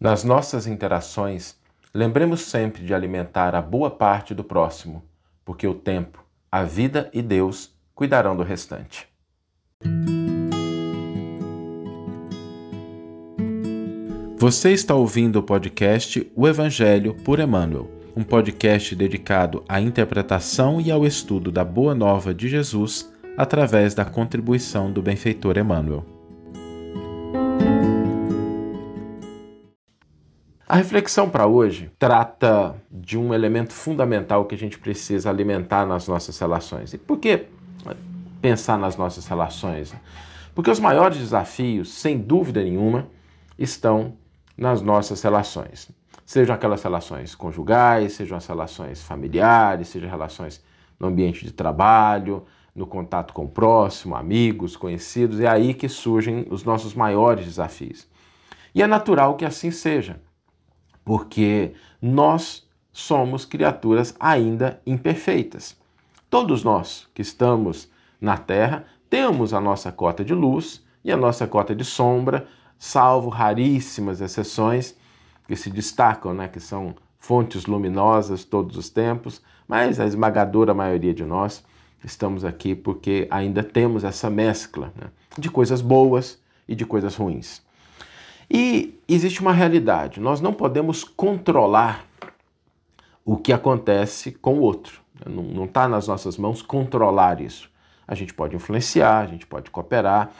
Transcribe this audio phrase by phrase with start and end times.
[0.00, 1.56] Nas nossas interações,
[1.92, 5.02] lembremos sempre de alimentar a boa parte do próximo,
[5.44, 9.08] porque o tempo, a vida e Deus cuidarão do restante.
[14.36, 20.92] Você está ouvindo o podcast O Evangelho por Emmanuel, um podcast dedicado à interpretação e
[20.92, 26.17] ao estudo da Boa Nova de Jesus através da contribuição do benfeitor Emmanuel.
[30.70, 36.06] A reflexão para hoje trata de um elemento fundamental que a gente precisa alimentar nas
[36.06, 36.92] nossas relações.
[36.92, 37.46] E por que
[38.42, 39.94] pensar nas nossas relações?
[40.54, 43.08] Porque os maiores desafios, sem dúvida nenhuma,
[43.58, 44.12] estão
[44.58, 45.90] nas nossas relações.
[46.26, 50.62] Sejam aquelas relações conjugais, sejam as relações familiares, sejam relações
[51.00, 56.46] no ambiente de trabalho, no contato com o próximo, amigos, conhecidos, é aí que surgem
[56.50, 58.06] os nossos maiores desafios.
[58.74, 60.27] E é natural que assim seja
[61.08, 61.72] porque
[62.02, 65.74] nós somos criaturas ainda imperfeitas.
[66.28, 71.46] Todos nós que estamos na Terra temos a nossa cota de luz e a nossa
[71.46, 72.46] cota de sombra,
[72.78, 74.94] salvo raríssimas exceções
[75.46, 81.14] que se destacam, né, que são fontes luminosas todos os tempos, mas a esmagadora maioria
[81.14, 81.64] de nós
[82.04, 87.66] estamos aqui porque ainda temos essa mescla né, de coisas boas e de coisas ruins.
[88.50, 92.06] E existe uma realidade: nós não podemos controlar
[93.24, 95.00] o que acontece com o outro.
[95.26, 97.70] Não está nas nossas mãos controlar isso.
[98.06, 100.30] A gente pode influenciar, a gente pode cooperar,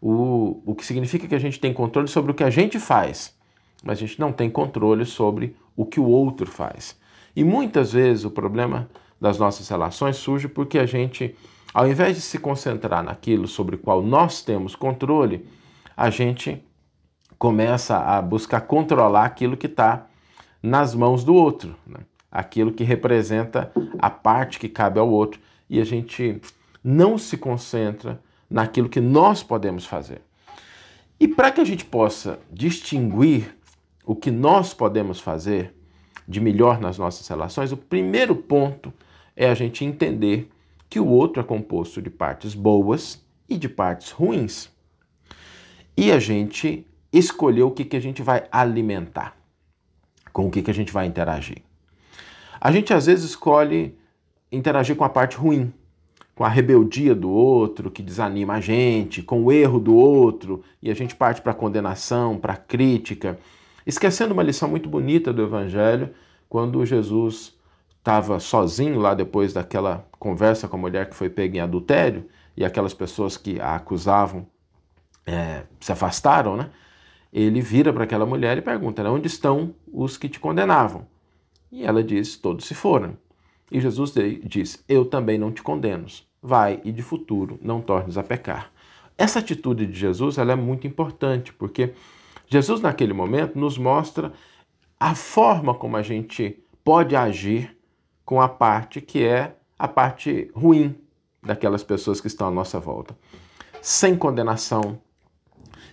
[0.00, 3.34] o, o que significa que a gente tem controle sobre o que a gente faz,
[3.82, 6.96] mas a gente não tem controle sobre o que o outro faz.
[7.34, 8.88] E muitas vezes o problema
[9.20, 11.34] das nossas relações surge porque a gente,
[11.74, 15.46] ao invés de se concentrar naquilo sobre o qual nós temos controle,
[15.96, 16.62] a gente
[17.38, 20.06] começa a buscar controlar aquilo que está
[20.62, 22.00] nas mãos do outro, né?
[22.30, 26.40] aquilo que representa a parte que cabe ao outro, e a gente
[26.82, 30.22] não se concentra naquilo que nós podemos fazer.
[31.18, 33.56] E para que a gente possa distinguir
[34.04, 35.74] o que nós podemos fazer
[36.28, 38.92] de melhor nas nossas relações, o primeiro ponto
[39.34, 40.50] é a gente entender
[40.88, 44.70] que o outro é composto de partes boas e de partes ruins.
[45.96, 49.36] E a gente escolher o que, que a gente vai alimentar,
[50.32, 51.62] com o que, que a gente vai interagir.
[52.60, 53.96] A gente às vezes escolhe
[54.50, 55.72] interagir com a parte ruim,
[56.34, 60.90] com a rebeldia do outro, que desanima a gente, com o erro do outro, e
[60.90, 63.38] a gente parte para a condenação, para a crítica,
[63.86, 66.10] esquecendo uma lição muito bonita do Evangelho,
[66.48, 67.54] quando Jesus
[67.98, 72.64] estava sozinho lá depois daquela conversa com a mulher que foi pega em adultério, e
[72.64, 74.46] aquelas pessoas que a acusavam
[75.26, 76.70] é, se afastaram, né?
[77.32, 81.06] Ele vira para aquela mulher e pergunta: né, Onde estão os que te condenavam?
[81.70, 83.16] E ela diz: Todos se foram.
[83.70, 84.14] E Jesus
[84.44, 86.06] diz: Eu também não te condeno.
[86.42, 88.70] Vai e de futuro não tornes a pecar.
[89.18, 91.92] Essa atitude de Jesus ela é muito importante, porque
[92.46, 94.32] Jesus, naquele momento, nos mostra
[94.98, 97.76] a forma como a gente pode agir
[98.24, 100.94] com a parte que é a parte ruim
[101.42, 103.16] daquelas pessoas que estão à nossa volta.
[103.80, 104.98] Sem condenação,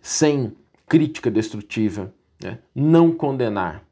[0.00, 0.56] sem
[0.90, 2.12] crítica destrutiva,
[2.42, 2.58] né?
[2.74, 3.84] não condenar.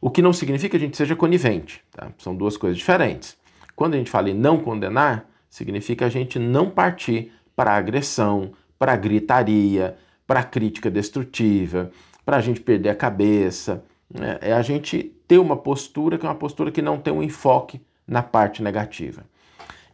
[0.00, 2.10] O que não significa que a gente seja conivente, tá?
[2.18, 3.36] são duas coisas diferentes.
[3.76, 8.96] Quando a gente fala em não condenar, significa a gente não partir para agressão, para
[8.96, 11.92] gritaria, para crítica destrutiva,
[12.26, 13.84] para a gente perder a cabeça.
[14.12, 14.36] Né?
[14.40, 17.80] É a gente ter uma postura que é uma postura que não tem um enfoque
[18.04, 19.24] na parte negativa.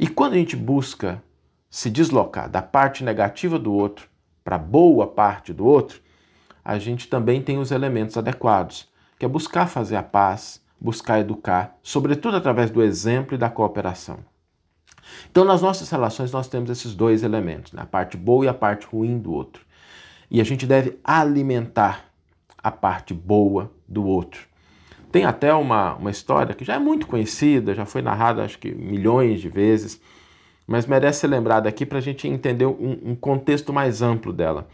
[0.01, 1.23] E quando a gente busca
[1.69, 4.09] se deslocar da parte negativa do outro
[4.43, 6.06] para a boa parte do outro,
[6.67, 11.79] a gente também tem os elementos adequados, que é buscar fazer a paz, buscar educar,
[11.81, 14.19] sobretudo através do exemplo e da cooperação.
[15.31, 17.83] Então, nas nossas relações, nós temos esses dois elementos, né?
[17.83, 19.65] a parte boa e a parte ruim do outro.
[20.29, 22.07] E a gente deve alimentar
[22.61, 24.49] a parte boa do outro.
[25.13, 28.73] Tem até uma, uma história que já é muito conhecida, já foi narrada acho que
[28.75, 30.01] milhões de vezes,
[30.67, 34.67] mas merece ser lembrada aqui para a gente entender um, um contexto mais amplo dela.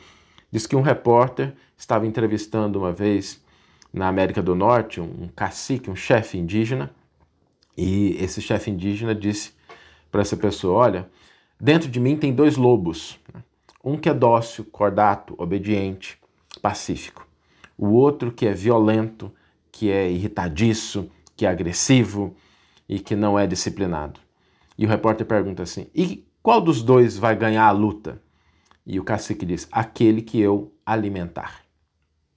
[0.52, 3.43] Diz que um repórter estava entrevistando uma vez
[3.90, 6.94] na América do Norte um cacique, um chefe indígena,
[7.75, 9.54] e esse chefe indígena disse
[10.10, 11.08] para essa pessoa: Olha,
[11.58, 13.19] dentro de mim tem dois lobos.
[13.82, 16.19] Um que é dócil, cordato, obediente,
[16.60, 17.26] pacífico.
[17.76, 19.32] O outro que é violento,
[19.72, 22.37] que é irritadiço, que é agressivo
[22.87, 24.20] e que não é disciplinado.
[24.76, 28.20] E o repórter pergunta assim: E qual dos dois vai ganhar a luta?
[28.87, 31.62] E o cacique diz: aquele que eu alimentar.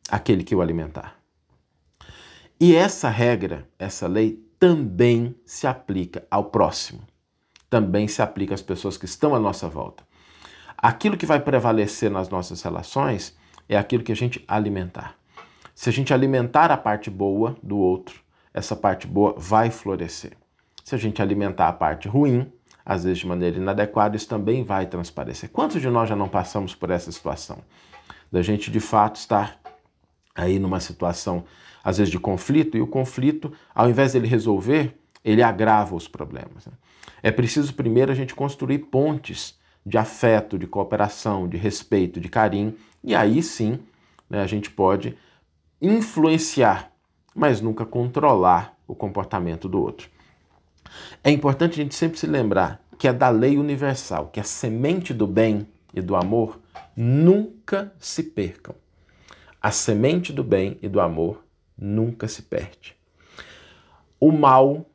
[0.10, 1.20] Aquele que eu alimentar.
[2.60, 7.02] E essa regra, essa lei, também se aplica ao próximo.
[7.70, 10.04] Também se aplica às pessoas que estão à nossa volta.
[10.78, 13.36] Aquilo que vai prevalecer nas nossas relações
[13.68, 15.18] é aquilo que a gente alimentar.
[15.74, 18.22] Se a gente alimentar a parte boa do outro,
[18.54, 20.38] essa parte boa vai florescer.
[20.84, 22.52] Se a gente alimentar a parte ruim,
[22.86, 25.50] às vezes de maneira inadequada, isso também vai transparecer.
[25.50, 27.58] Quantos de nós já não passamos por essa situação?
[28.32, 29.60] Da gente de fato estar
[30.36, 31.44] aí numa situação,
[31.84, 36.68] às vezes, de conflito, e o conflito, ao invés dele resolver, ele agrava os problemas.
[36.68, 36.74] Né?
[37.24, 42.76] É preciso primeiro a gente construir pontes de afeto, de cooperação, de respeito, de carinho,
[43.04, 43.80] e aí sim
[44.30, 45.18] né, a gente pode
[45.82, 46.92] influenciar,
[47.36, 50.10] mas nunca controlar o comportamento do outro.
[51.24, 55.14] É importante a gente sempre se lembrar que é da lei universal, que a semente
[55.14, 56.60] do bem e do amor
[56.96, 58.76] nunca se percam.
[59.62, 61.44] A semente do bem e do amor
[61.78, 62.96] nunca se perde.
[64.20, 64.86] O mal,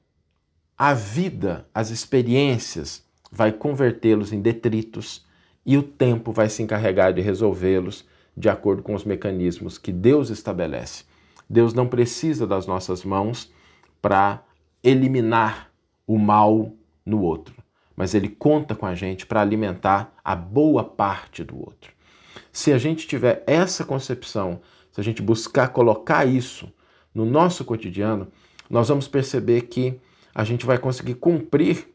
[0.77, 5.27] a vida, as experiências vai convertê-los em detritos
[5.65, 8.05] e o tempo vai se encarregar de resolvê-los
[8.37, 11.05] de acordo com os mecanismos que Deus estabelece.
[11.49, 13.53] Deus não precisa das nossas mãos
[14.01, 14.43] para
[14.83, 15.70] eliminar
[16.11, 16.73] o mal
[17.07, 17.55] no outro,
[17.95, 21.93] mas Ele conta com a gente para alimentar a boa parte do outro.
[22.51, 24.61] Se a gente tiver essa concepção,
[24.91, 26.69] se a gente buscar colocar isso
[27.15, 28.27] no nosso cotidiano,
[28.69, 30.01] nós vamos perceber que
[30.35, 31.87] a gente vai conseguir cumprir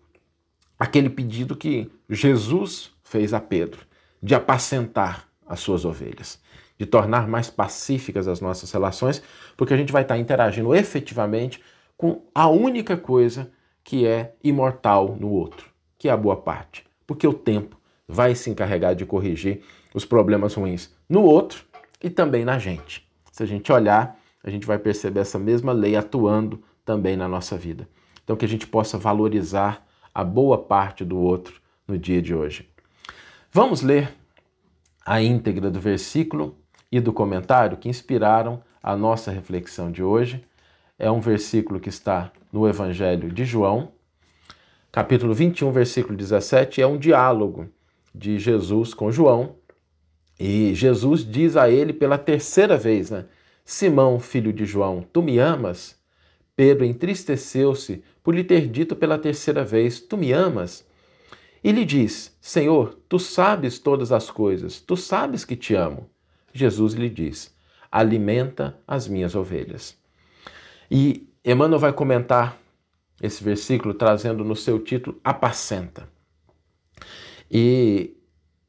[0.79, 3.85] aquele pedido que Jesus fez a Pedro,
[4.23, 6.39] de apacentar as suas ovelhas,
[6.79, 9.21] de tornar mais pacíficas as nossas relações,
[9.57, 11.62] porque a gente vai estar interagindo efetivamente
[11.97, 13.51] com a única coisa
[13.86, 16.84] que é imortal no outro, que é a boa parte.
[17.06, 17.78] Porque o tempo
[18.08, 19.62] vai se encarregar de corrigir
[19.94, 21.64] os problemas ruins no outro
[22.04, 23.08] e também na gente.
[23.32, 27.56] Se a gente olhar, a gente vai perceber essa mesma lei atuando também na nossa
[27.56, 27.88] vida.
[28.24, 32.68] Então, que a gente possa valorizar a boa parte do outro no dia de hoje.
[33.52, 34.12] Vamos ler
[35.06, 36.58] a íntegra do versículo
[36.92, 40.44] e do comentário que inspiraram a nossa reflexão de hoje.
[40.97, 43.92] É um versículo que está no Evangelho de João,
[44.94, 46.81] capítulo 21, versículo 17.
[46.81, 47.69] É um diálogo
[48.13, 49.57] de Jesus com João.
[50.39, 53.25] E Jesus diz a ele pela terceira vez, né?
[53.65, 56.00] Simão, filho de João, tu me amas?
[56.56, 60.86] Pedro entristeceu-se por lhe ter dito pela terceira vez: Tu me amas?
[61.62, 66.09] E lhe diz: Senhor, tu sabes todas as coisas, tu sabes que te amo.
[66.53, 67.53] Jesus lhe diz:
[67.91, 70.05] Alimenta as minhas ovelhas.
[70.90, 72.58] E Emmanuel vai comentar
[73.22, 76.08] esse versículo trazendo no seu título Apacenta.
[77.50, 78.16] E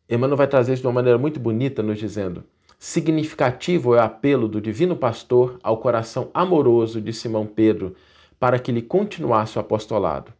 [0.08, 2.44] Emmanuel vai trazer isso de uma maneira muito bonita, nos dizendo:
[2.78, 7.96] significativo é o apelo do Divino Pastor ao coração amoroso de Simão Pedro
[8.38, 10.32] para que lhe continuasse o apostolado.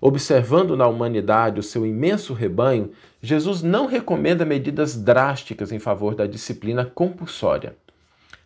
[0.00, 6.26] Observando na humanidade o seu imenso rebanho, Jesus não recomenda medidas drásticas em favor da
[6.26, 7.76] disciplina compulsória.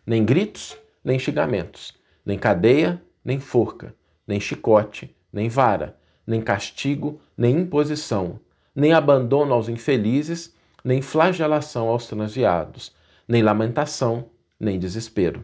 [0.05, 1.93] Nem gritos, nem xingamentos,
[2.25, 3.93] nem cadeia, nem forca,
[4.27, 8.39] nem chicote, nem vara, nem castigo, nem imposição,
[8.75, 12.93] nem abandono aos infelizes, nem flagelação aos transviados,
[13.27, 14.29] nem lamentação,
[14.59, 15.43] nem desespero.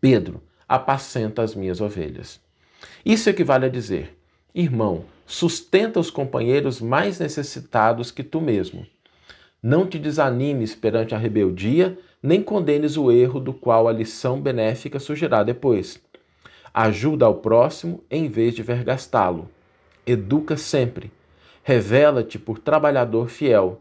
[0.00, 2.40] Pedro apacenta as minhas ovelhas.
[3.04, 4.18] Isso equivale a dizer:
[4.54, 8.86] Irmão, sustenta os companheiros mais necessitados que tu mesmo.
[9.62, 14.98] Não te desanimes perante a rebeldia, nem condenes o erro do qual a lição benéfica
[14.98, 16.00] surgirá depois.
[16.72, 19.48] Ajuda ao próximo em vez de vergastá-lo.
[20.06, 21.10] Educa sempre.
[21.62, 23.80] Revela-te por trabalhador fiel.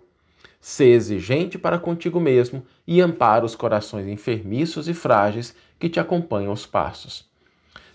[0.61, 6.49] Sê exigente para contigo mesmo e ampara os corações enfermiços e frágeis que te acompanham
[6.49, 7.29] aos passos.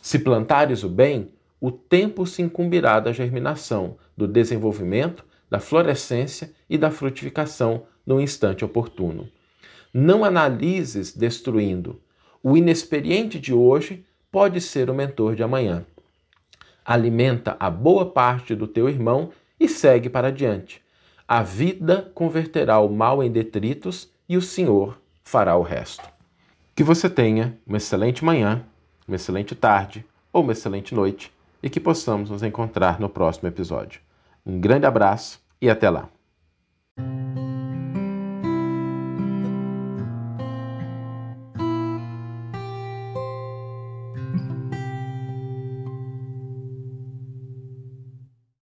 [0.01, 6.77] Se plantares o bem, o tempo se incumbirá da germinação, do desenvolvimento, da florescência e
[6.77, 9.29] da frutificação no instante oportuno.
[9.97, 12.01] Não analises destruindo.
[12.43, 15.87] O inexperiente de hoje pode ser o mentor de amanhã.
[16.85, 20.83] Alimenta a boa parte do teu irmão e segue para adiante.
[21.29, 26.03] A vida converterá o mal em detritos e o Senhor fará o resto.
[26.75, 28.65] Que você tenha uma excelente manhã,
[29.07, 31.33] uma excelente tarde ou uma excelente noite
[31.63, 34.01] e que possamos nos encontrar no próximo episódio.
[34.45, 36.09] Um grande abraço e até lá!